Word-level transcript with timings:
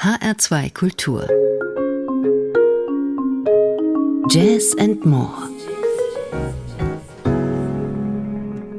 HR2 0.00 0.72
Kultur 0.74 1.26
Jazz 4.30 4.76
and 4.78 5.04
More 5.04 5.48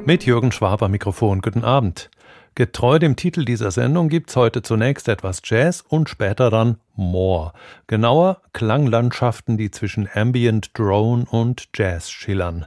Mit 0.06 0.24
Jürgen 0.24 0.50
Schwab 0.50 0.82
am 0.82 0.92
Mikrofon. 0.92 1.42
Guten 1.42 1.62
Abend. 1.62 2.08
Getreu 2.54 2.98
dem 2.98 3.16
Titel 3.16 3.44
dieser 3.44 3.70
Sendung 3.70 4.08
gibt's 4.08 4.34
heute 4.34 4.62
zunächst 4.62 5.08
etwas 5.08 5.42
Jazz 5.44 5.84
und 5.86 6.08
später 6.08 6.48
dann 6.48 6.78
More. 6.94 7.52
Genauer 7.86 8.40
Klanglandschaften, 8.54 9.58
die 9.58 9.70
zwischen 9.70 10.08
Ambient, 10.14 10.70
Drone 10.72 11.26
und 11.30 11.68
Jazz 11.74 12.10
schillern. 12.10 12.64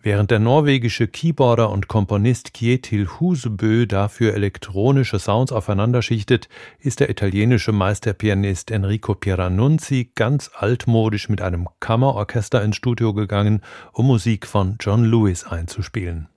Während 0.00 0.30
der 0.30 0.38
norwegische 0.38 1.08
Keyboarder 1.08 1.70
und 1.70 1.88
Komponist 1.88 2.54
Kjetil 2.54 3.08
Husebø 3.08 3.84
dafür 3.86 4.32
elektronische 4.34 5.18
Sounds 5.18 5.50
aufeinanderschichtet, 5.50 6.48
ist 6.78 7.00
der 7.00 7.10
italienische 7.10 7.72
Meisterpianist 7.72 8.70
Enrico 8.70 9.16
Pieranunzi 9.16 10.12
ganz 10.14 10.52
altmodisch 10.54 11.28
mit 11.28 11.40
einem 11.40 11.68
Kammerorchester 11.80 12.62
ins 12.62 12.76
Studio 12.76 13.12
gegangen, 13.12 13.60
um 13.92 14.06
Musik 14.06 14.46
von 14.46 14.76
John 14.78 15.04
Lewis 15.04 15.44
einzuspielen. 15.44 16.28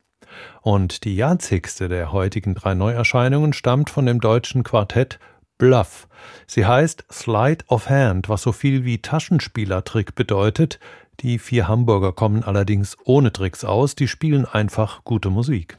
Und 0.62 1.04
die 1.04 1.16
jahrzigste 1.16 1.88
der 1.88 2.12
heutigen 2.12 2.56
drei 2.56 2.74
Neuerscheinungen 2.74 3.54
stammt 3.54 3.92
von 3.92 4.08
dem 4.08 4.20
deutschen 4.20 4.64
Quartett 4.64 5.20
Bluff. 5.62 6.08
Sie 6.48 6.66
heißt 6.66 7.06
Slide 7.12 7.64
of 7.68 7.88
Hand, 7.88 8.30
was 8.30 8.42
so 8.42 8.52
viel 8.52 8.84
wie 8.84 9.00
Taschenspielertrick 9.00 10.16
bedeutet, 10.16 10.80
die 11.22 11.40
vier 11.40 11.68
Hamburger 11.68 12.12
kommen 12.12 12.44
allerdings 12.44 12.98
ohne 13.04 13.32
Tricks 13.32 13.64
aus, 13.64 13.96
die 13.96 14.08
spielen 14.08 14.46
einfach 14.46 15.04
gute 15.04 15.30
Musik. 15.30 15.78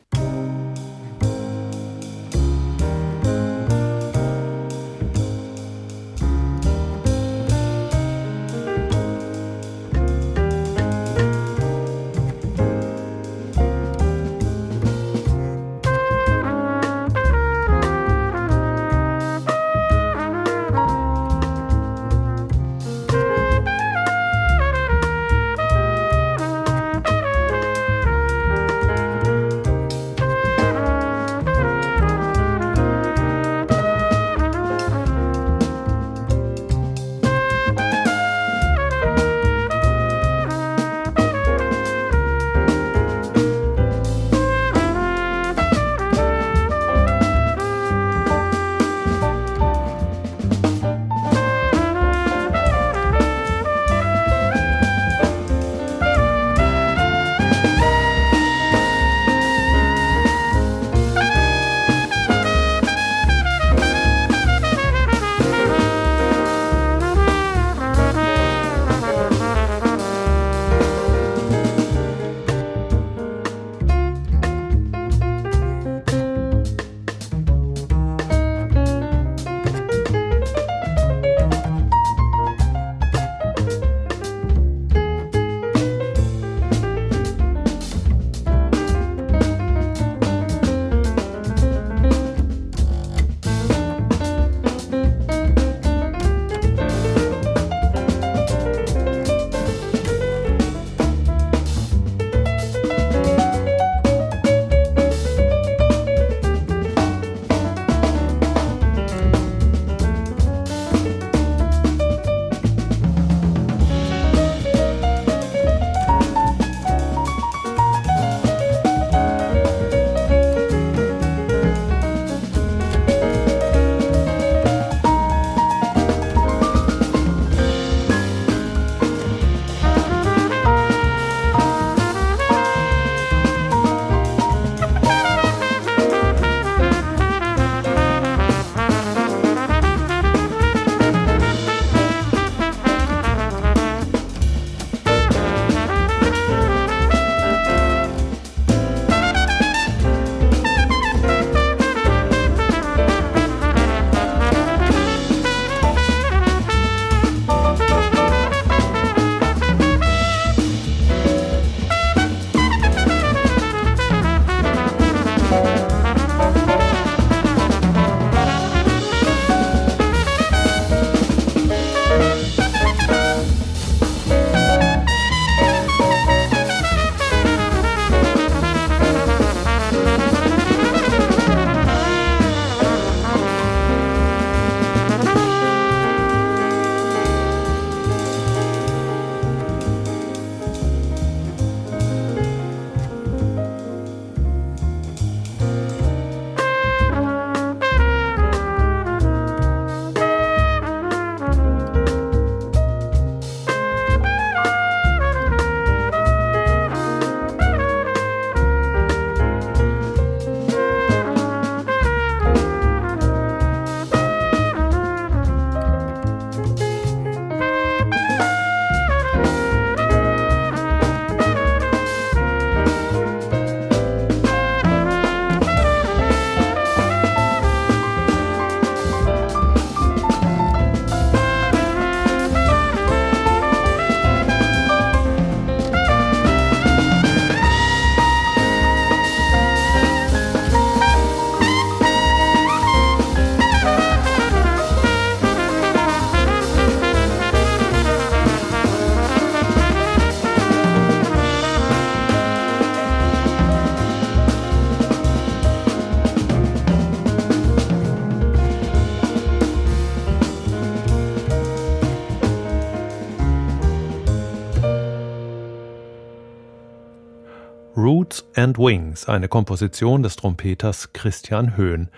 Clouds 268.02 268.44
and 268.56 268.78
Wings, 268.78 269.28
eine 269.28 269.46
Komposition 269.46 270.24
des 270.24 270.34
Trompeters 270.34 271.12
Christian 271.12 271.76
Höhn. 271.76 272.08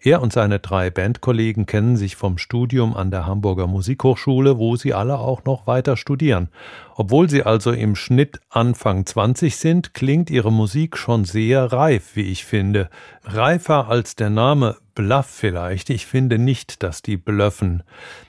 Er 0.00 0.22
und 0.22 0.32
seine 0.32 0.60
drei 0.60 0.90
Bandkollegen 0.90 1.66
kennen 1.66 1.96
sich 1.96 2.14
vom 2.14 2.38
Studium 2.38 2.94
an 2.94 3.10
der 3.10 3.26
Hamburger 3.26 3.66
Musikhochschule, 3.66 4.56
wo 4.56 4.76
sie 4.76 4.94
alle 4.94 5.18
auch 5.18 5.44
noch 5.44 5.66
weiter 5.66 5.96
studieren. 5.96 6.50
Obwohl 6.94 7.28
sie 7.28 7.42
also 7.42 7.72
im 7.72 7.96
Schnitt 7.96 8.38
Anfang 8.48 9.06
20 9.06 9.56
sind, 9.56 9.94
klingt 9.94 10.30
ihre 10.30 10.52
Musik 10.52 10.96
schon 10.96 11.24
sehr 11.24 11.72
reif, 11.72 12.14
wie 12.14 12.30
ich 12.30 12.44
finde. 12.44 12.90
Reifer 13.24 13.88
als 13.88 14.14
der 14.14 14.30
Name 14.30 14.76
Bluff 14.94 15.26
vielleicht. 15.26 15.90
Ich 15.90 16.06
finde 16.06 16.38
nicht, 16.38 16.84
dass 16.84 17.02
die 17.02 17.16
blöffen. 17.16 17.82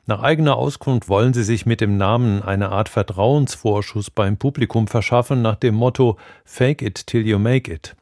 Nach 0.08 0.24
eigener 0.24 0.56
Auskunft 0.56 1.08
wollen 1.08 1.36
sie 1.36 1.44
sich 1.44 1.68
mit 1.68 1.82
dem 1.82 1.98
Namen 1.98 2.42
eine 2.42 2.70
Art 2.70 2.90
Vertrauensvorschuss 2.90 4.10
beim 4.10 4.38
Publikum 4.38 4.88
verschaffen 4.88 5.44
nach 5.44 5.56
dem 5.56 5.76
Motto 5.76 6.18
Fake 6.46 6.82
it 6.82 7.06
till 7.06 7.28
you 7.28 7.38
make 7.38 7.72
it. 7.72 7.96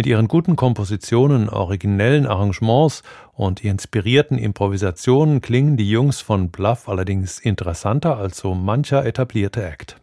Mit 0.00 0.06
ihren 0.06 0.28
guten 0.28 0.56
Kompositionen, 0.56 1.50
originellen 1.50 2.24
Arrangements 2.24 3.02
und 3.34 3.62
inspirierten 3.62 4.38
Improvisationen 4.38 5.42
klingen 5.42 5.76
die 5.76 5.90
Jungs 5.90 6.22
von 6.22 6.48
Bluff 6.48 6.88
allerdings 6.88 7.38
interessanter 7.38 8.16
als 8.16 8.38
so 8.38 8.54
mancher 8.54 9.04
etablierte 9.04 9.62
Act. 9.62 10.00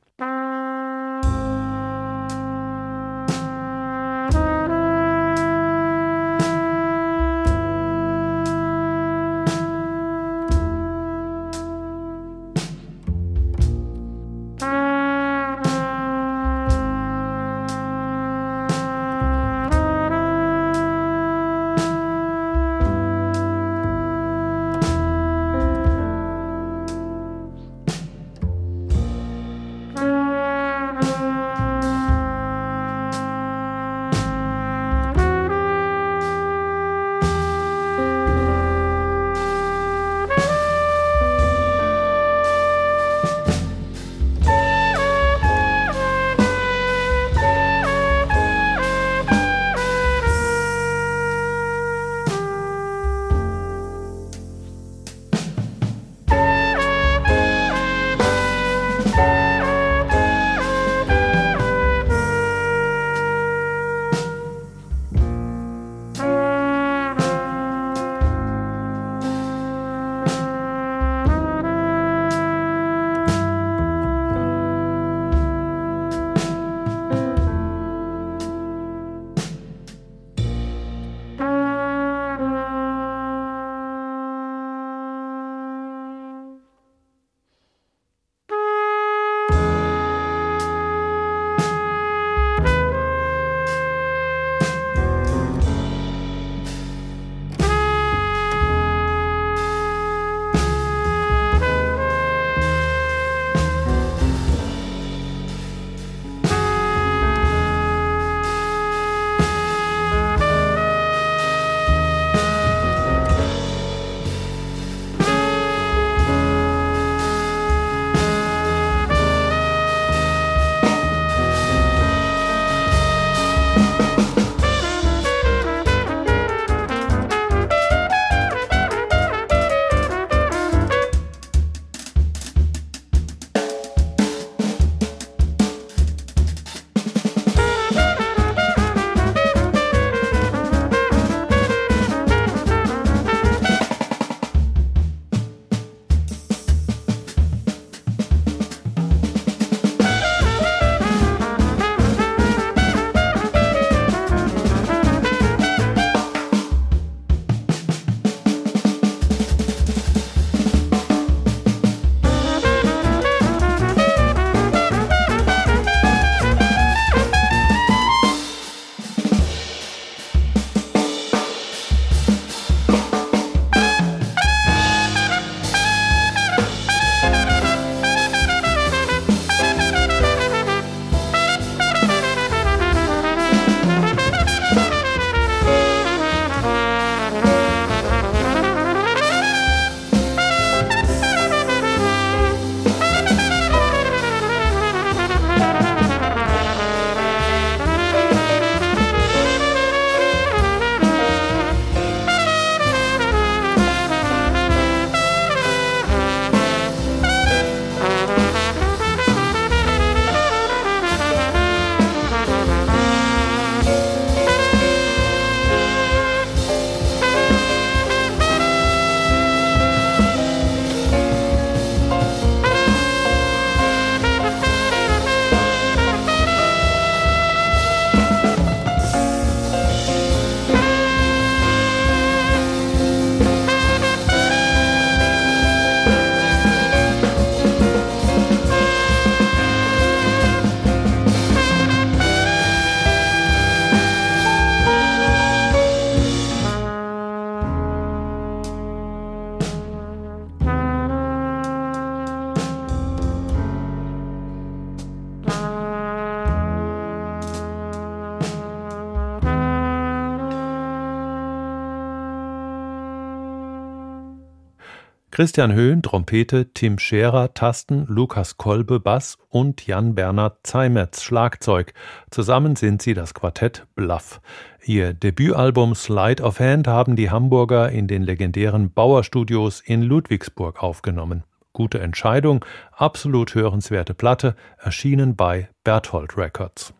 Christian 265.37 265.71
Höhn 265.71 266.01
Trompete, 266.01 266.73
Tim 266.73 266.97
Scherer 266.97 267.53
Tasten, 267.53 268.07
Lukas 268.07 268.57
Kolbe 268.57 268.99
Bass 268.99 269.37
und 269.49 269.85
Jan 269.85 270.15
Bernhard 270.15 270.57
Zeimetz 270.63 271.21
Schlagzeug. 271.21 271.93
Zusammen 272.31 272.75
sind 272.75 273.03
sie 273.03 273.13
das 273.13 273.35
Quartett 273.35 273.85
Bluff. 273.93 274.41
Ihr 274.83 275.13
Debütalbum 275.13 275.93
Slide 275.93 276.41
of 276.41 276.59
Hand 276.59 276.87
haben 276.87 277.15
die 277.15 277.29
Hamburger 277.29 277.91
in 277.91 278.07
den 278.07 278.23
legendären 278.23 278.91
Bauer 278.91 279.23
Studios 279.23 279.79
in 279.79 280.01
Ludwigsburg 280.01 280.81
aufgenommen. 280.81 281.43
Gute 281.71 281.99
Entscheidung, 281.99 282.65
absolut 282.91 283.53
hörenswerte 283.53 284.15
Platte, 284.15 284.55
erschienen 284.79 285.35
bei 285.35 285.69
Berthold 285.83 286.35
Records. 286.35 286.95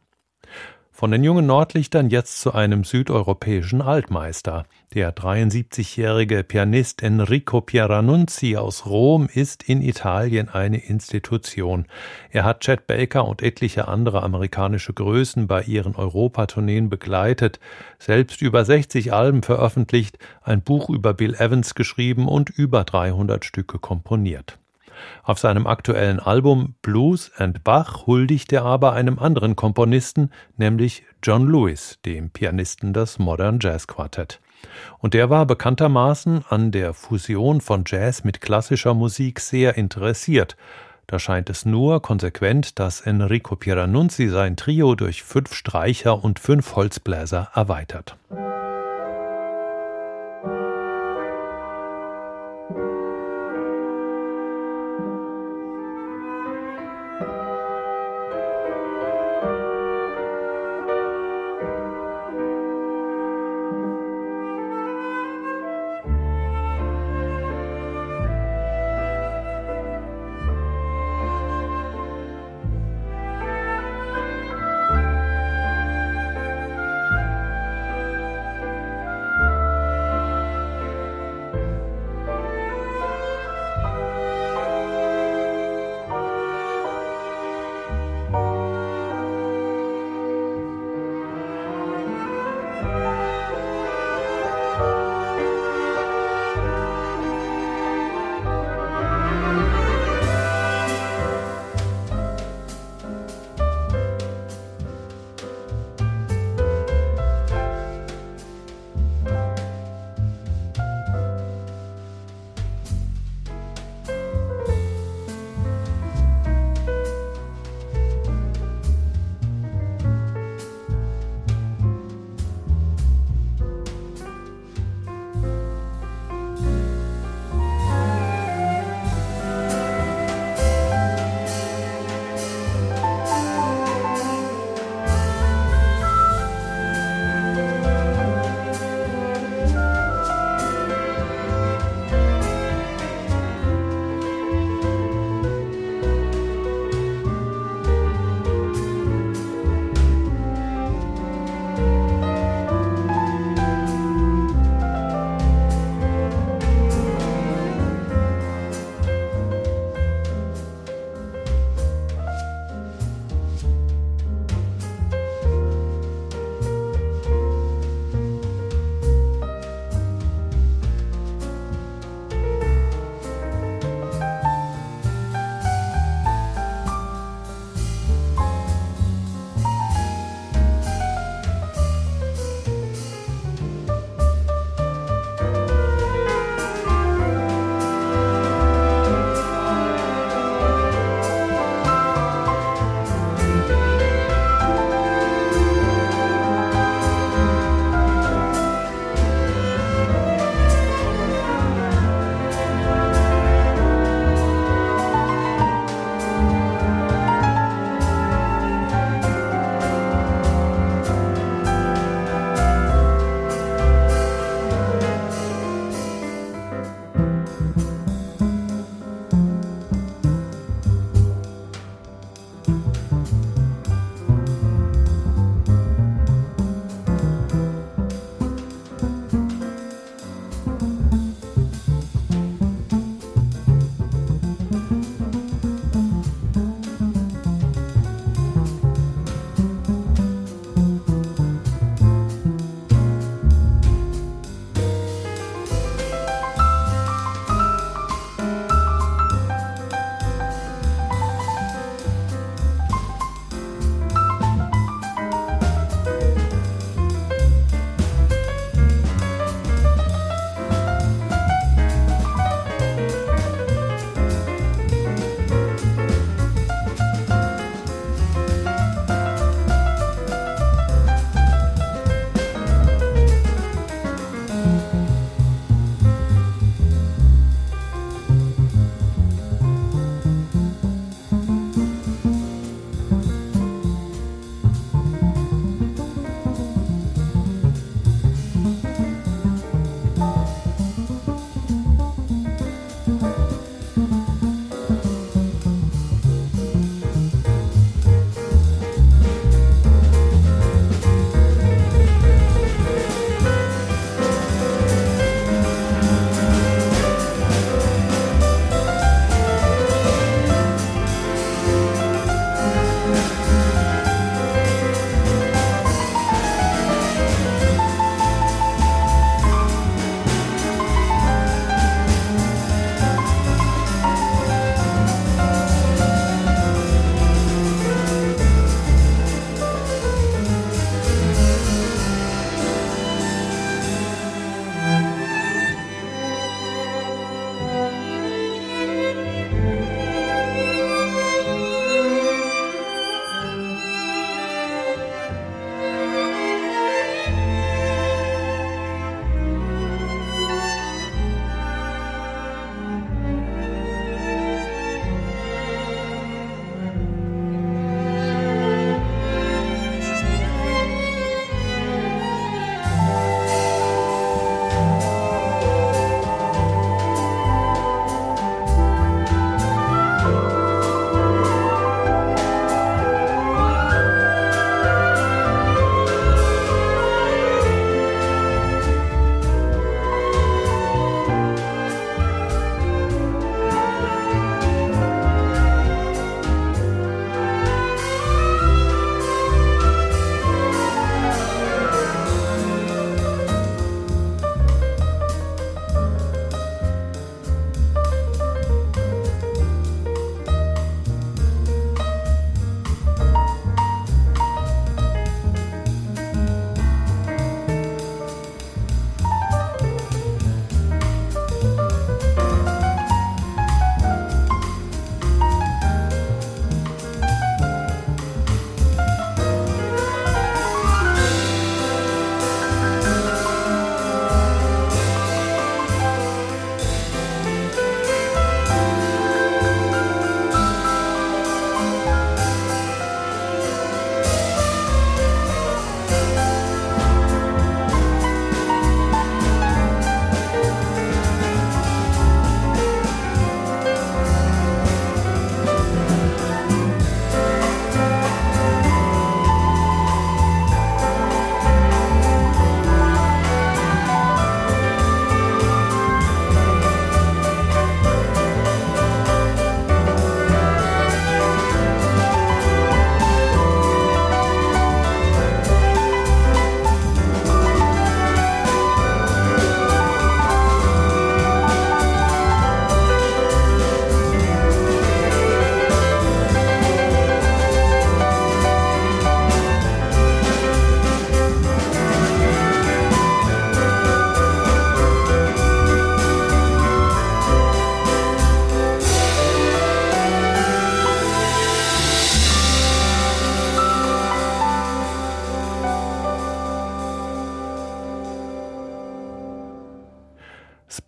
Von 1.00 1.12
den 1.12 1.24
jungen 1.24 1.46
Nordlichtern 1.46 2.10
jetzt 2.10 2.42
zu 2.42 2.56
einem 2.56 2.84
südeuropäischen 2.84 3.84
Altmeister. 3.84 4.66
Der 4.96 5.16
73-jährige 5.16 6.44
Pianist 6.44 7.04
Enrico 7.04 7.62
Pieranunzi 7.62 8.58
aus 8.58 8.88
Rom 8.88 9.30
ist 9.32 9.62
in 9.62 9.84
Italien 9.84 10.50
eine 10.50 10.84
Institution. 10.84 11.86
Er 12.32 12.46
hat 12.46 12.62
Chet 12.62 12.88
Baker 12.88 13.28
und 13.28 13.44
etliche 13.44 13.88
andere 13.88 14.24
amerikanische 14.24 14.92
Größen 14.92 15.46
bei 15.46 15.62
ihren 15.62 15.96
Europatourneen 15.96 16.90
begleitet, 16.90 17.60
selbst 18.00 18.42
über 18.42 18.66
60 18.66 19.14
Alben 19.14 19.44
veröffentlicht, 19.44 20.18
ein 20.42 20.64
Buch 20.64 20.90
über 20.90 21.14
Bill 21.14 21.36
Evans 21.36 21.76
geschrieben 21.76 22.28
und 22.28 22.50
über 22.50 22.84
300 22.84 23.46
Stücke 23.46 23.78
komponiert. 23.78 24.58
Auf 25.24 25.40
seinem 25.40 25.68
aktuellen 25.68 26.20
Album 26.20 26.76
Blues 26.82 27.32
and 27.38 27.64
Bach 27.64 28.08
huldigt 28.08 28.52
er 28.54 28.64
aber 28.66 28.94
einem 28.94 29.20
anderen 29.20 29.56
Komponisten, 29.56 30.32
nämlich 30.58 31.04
John 31.24 31.50
Lewis, 31.52 32.00
dem 32.06 32.30
Pianisten 32.30 32.94
des 32.94 33.20
Modern 33.20 33.60
Jazz 33.62 33.88
Quartett. 33.88 34.40
Und 35.00 35.14
der 35.14 35.30
war 35.30 35.46
bekanntermaßen 35.46 36.46
an 36.50 36.72
der 36.72 36.94
Fusion 36.94 37.62
von 37.62 37.84
Jazz 37.86 38.24
mit 38.24 38.42
klassischer 38.42 38.94
Musik 38.94 39.40
sehr 39.40 39.78
interessiert. 39.78 40.56
Da 41.06 41.20
scheint 41.20 41.50
es 41.50 41.66
nur 41.66 42.02
konsequent, 42.02 42.80
dass 42.80 43.02
Enrico 43.02 43.56
Pieranunzi 43.56 44.28
sein 44.28 44.58
Trio 44.58 44.96
durch 44.96 45.24
fünf 45.24 45.54
Streicher 45.54 46.22
und 46.24 46.40
fünf 46.40 46.76
Holzbläser 46.76 47.50
erweitert. 47.54 48.18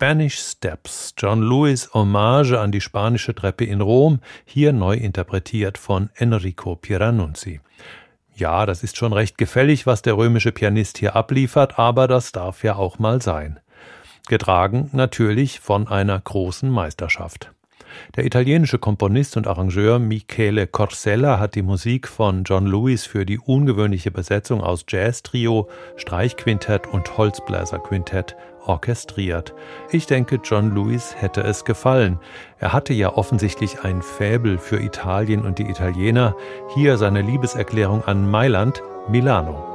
Spanish 0.00 0.38
Steps, 0.38 1.12
John 1.18 1.42
Lewis 1.42 1.92
Hommage 1.92 2.58
an 2.58 2.72
die 2.72 2.80
spanische 2.80 3.34
Treppe 3.34 3.66
in 3.66 3.82
Rom, 3.82 4.20
hier 4.46 4.72
neu 4.72 4.94
interpretiert 4.94 5.76
von 5.76 6.08
Enrico 6.14 6.74
Piranunzi. 6.74 7.60
Ja, 8.34 8.64
das 8.64 8.82
ist 8.82 8.96
schon 8.96 9.12
recht 9.12 9.36
gefällig, 9.36 9.84
was 9.84 10.00
der 10.00 10.16
römische 10.16 10.52
Pianist 10.52 10.96
hier 10.96 11.16
abliefert, 11.16 11.78
aber 11.78 12.08
das 12.08 12.32
darf 12.32 12.64
ja 12.64 12.76
auch 12.76 12.98
mal 12.98 13.20
sein. 13.20 13.60
Getragen 14.26 14.88
natürlich 14.94 15.60
von 15.60 15.86
einer 15.86 16.18
großen 16.18 16.70
Meisterschaft. 16.70 17.52
Der 18.16 18.24
italienische 18.24 18.78
Komponist 18.78 19.36
und 19.36 19.46
Arrangeur 19.46 19.98
Michele 19.98 20.66
Corsella 20.66 21.38
hat 21.38 21.54
die 21.54 21.62
Musik 21.62 22.08
von 22.08 22.44
John 22.44 22.66
Lewis 22.66 23.04
für 23.04 23.26
die 23.26 23.38
ungewöhnliche 23.38 24.10
Besetzung 24.10 24.62
aus 24.62 24.86
Jazz-Trio, 24.88 25.68
Streichquintett 25.96 26.86
und 26.86 27.18
Holzbläserquintett 27.18 28.34
orchestriert. 28.66 29.54
Ich 29.90 30.06
denke, 30.06 30.40
John 30.42 30.74
Lewis 30.74 31.14
hätte 31.16 31.42
es 31.42 31.64
gefallen. 31.64 32.18
Er 32.58 32.72
hatte 32.72 32.92
ja 32.92 33.14
offensichtlich 33.14 33.84
ein 33.84 34.02
Fäbel 34.02 34.58
für 34.58 34.80
Italien 34.80 35.44
und 35.44 35.58
die 35.58 35.68
Italiener. 35.68 36.34
Hier 36.74 36.96
seine 36.96 37.22
Liebeserklärung 37.22 38.04
an 38.04 38.30
Mailand, 38.30 38.82
Milano. 39.08 39.69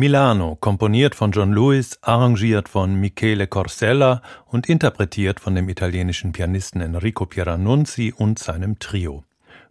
Milano, 0.00 0.56
komponiert 0.56 1.14
von 1.14 1.30
John 1.30 1.52
Lewis, 1.52 1.98
arrangiert 2.00 2.70
von 2.70 2.94
Michele 2.94 3.46
Corsella 3.46 4.22
und 4.46 4.66
interpretiert 4.66 5.40
von 5.40 5.54
dem 5.54 5.68
italienischen 5.68 6.32
Pianisten 6.32 6.80
Enrico 6.80 7.26
Pieranunzi 7.26 8.14
und 8.16 8.38
seinem 8.38 8.78
Trio. 8.78 9.24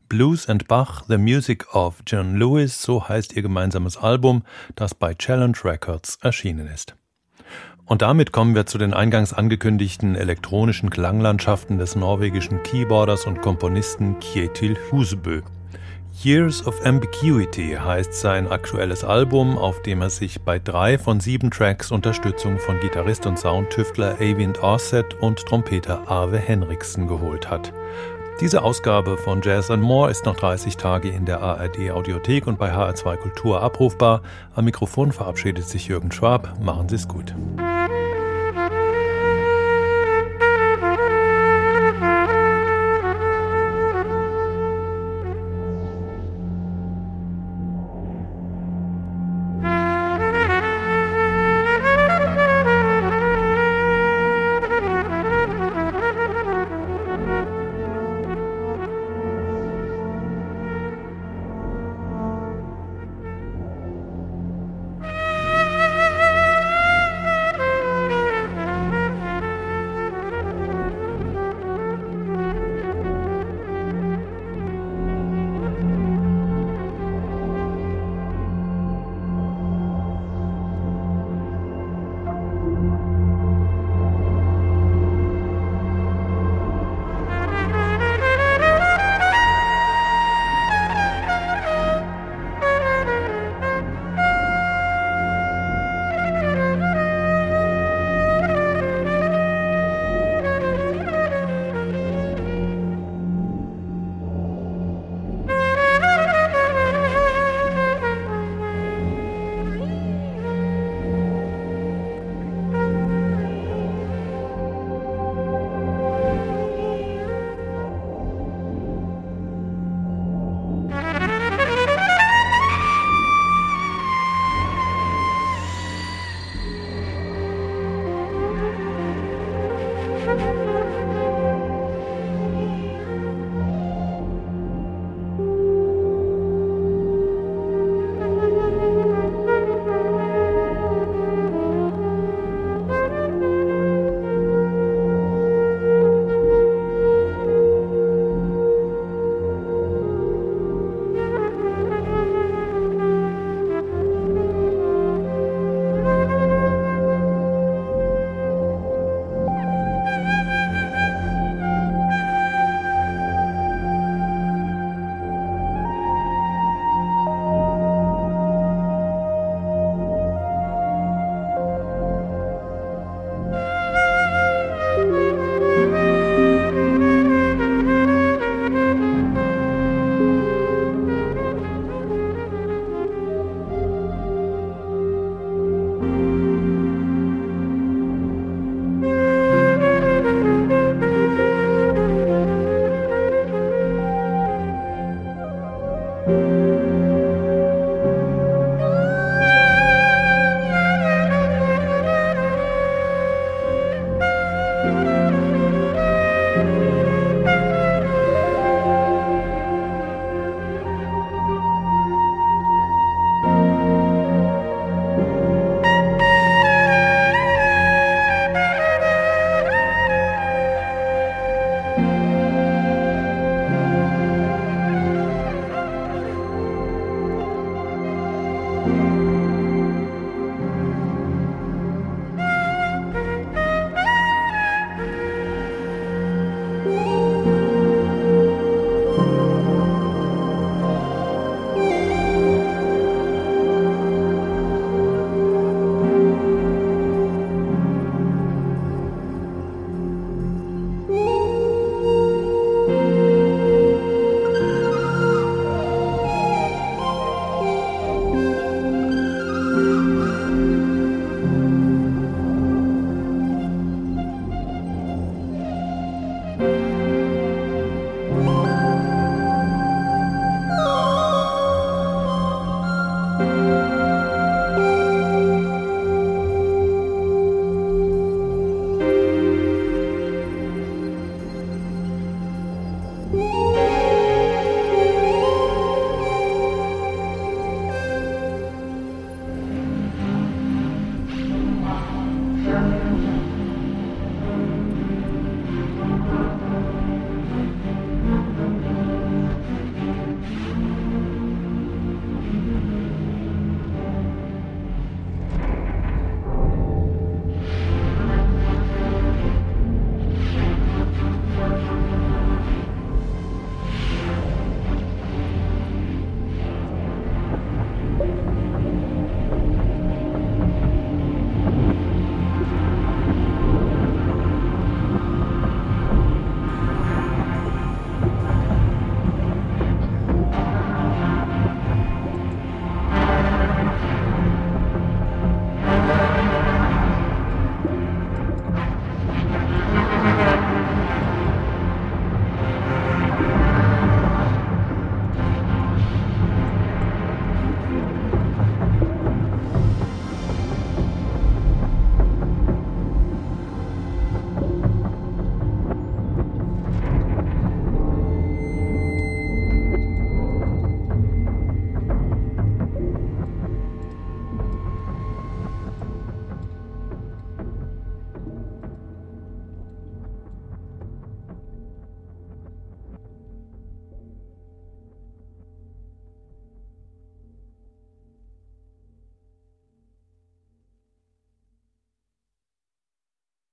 Blues 0.07 0.47
and 0.47 0.67
Bach, 0.67 1.01
The 1.07 1.17
Music 1.17 1.73
of 1.73 2.03
John 2.05 2.35
Lewis, 2.35 2.79
so 2.79 3.09
heißt 3.09 3.35
ihr 3.35 3.41
gemeinsames 3.41 3.97
Album, 3.97 4.43
das 4.75 4.93
bei 4.93 5.15
Challenge 5.15 5.57
Records 5.63 6.19
erschienen 6.21 6.67
ist. 6.67 6.95
Und 7.85 8.03
damit 8.03 8.31
kommen 8.31 8.53
wir 8.53 8.67
zu 8.67 8.77
den 8.77 8.93
eingangs 8.93 9.33
angekündigten 9.33 10.13
elektronischen 10.13 10.91
Klanglandschaften 10.91 11.79
des 11.79 11.95
norwegischen 11.95 12.61
Keyboarders 12.61 13.25
und 13.25 13.41
Komponisten 13.41 14.19
Kjetil 14.19 14.77
Husebø. 14.91 15.41
Years 16.11 16.65
of 16.67 16.85
Ambiguity 16.85 17.77
heißt 17.79 18.13
sein 18.13 18.47
aktuelles 18.47 19.03
Album, 19.03 19.57
auf 19.57 19.81
dem 19.81 20.01
er 20.01 20.09
sich 20.09 20.41
bei 20.41 20.59
drei 20.59 20.97
von 20.97 21.21
sieben 21.21 21.49
Tracks 21.49 21.91
Unterstützung 21.91 22.59
von 22.59 22.79
Gitarrist 22.81 23.25
und 23.25 23.39
Soundtüftler 23.39 24.15
Avind 24.15 24.61
Orset 24.61 25.13
und 25.21 25.39
Trompeter 25.45 26.09
Arve 26.09 26.37
Henriksen 26.37 27.07
geholt 27.07 27.49
hat. 27.49 27.71
Diese 28.41 28.63
Ausgabe 28.63 29.17
von 29.17 29.41
Jazz 29.41 29.69
and 29.71 29.83
More 29.83 30.11
ist 30.11 30.25
noch 30.25 30.35
30 30.35 30.77
Tage 30.77 31.09
in 31.09 31.25
der 31.25 31.41
ARD 31.41 31.91
Audiothek 31.91 32.47
und 32.47 32.57
bei 32.57 32.73
HR2 32.73 33.17
Kultur 33.17 33.61
abrufbar. 33.61 34.21
Am 34.55 34.65
Mikrofon 34.65 35.11
verabschiedet 35.11 35.67
sich 35.67 35.87
Jürgen 35.87 36.11
Schwab. 36.11 36.57
Machen 36.61 36.89
Sie 36.89 36.95
es 36.95 37.07
gut. 37.07 37.33